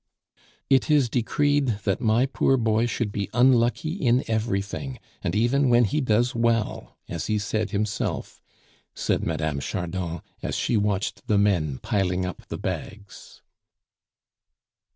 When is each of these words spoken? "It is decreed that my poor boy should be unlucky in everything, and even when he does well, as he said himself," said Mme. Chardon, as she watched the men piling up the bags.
"It 0.67 0.89
is 0.89 1.09
decreed 1.11 1.81
that 1.83 2.01
my 2.01 2.25
poor 2.25 2.57
boy 2.57 2.87
should 2.87 3.11
be 3.11 3.29
unlucky 3.35 3.91
in 3.93 4.23
everything, 4.27 4.97
and 5.23 5.35
even 5.35 5.69
when 5.69 5.83
he 5.83 6.01
does 6.01 6.33
well, 6.33 6.97
as 7.07 7.27
he 7.27 7.37
said 7.37 7.69
himself," 7.69 8.41
said 8.95 9.23
Mme. 9.23 9.59
Chardon, 9.59 10.21
as 10.41 10.55
she 10.55 10.75
watched 10.75 11.27
the 11.27 11.37
men 11.37 11.77
piling 11.83 12.25
up 12.25 12.47
the 12.47 12.57
bags. 12.57 13.43